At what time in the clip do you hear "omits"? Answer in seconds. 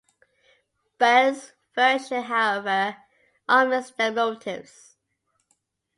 3.47-3.91